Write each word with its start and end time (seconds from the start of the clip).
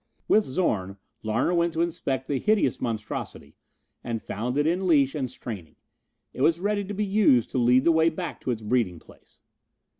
With 0.27 0.43
Zorn 0.43 0.97
Larner 1.21 1.53
went 1.53 1.73
to 1.73 1.83
inspect 1.83 2.27
the 2.27 2.39
hideous 2.39 2.81
monstrosity 2.81 3.55
and 4.03 4.19
found 4.19 4.57
it 4.57 4.65
in 4.65 4.87
leash 4.87 5.13
and 5.13 5.29
straining. 5.29 5.75
It 6.33 6.41
was 6.41 6.59
ready 6.59 6.83
to 6.85 6.93
be 6.95 7.05
used 7.05 7.51
to 7.51 7.59
lead 7.59 7.83
the 7.83 7.91
way 7.91 8.09
back 8.09 8.41
to 8.41 8.49
its 8.49 8.63
breeding 8.63 8.97
place. 8.97 9.41